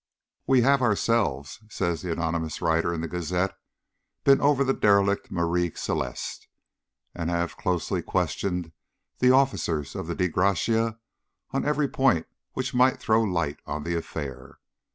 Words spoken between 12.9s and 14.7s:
throw light on the affair.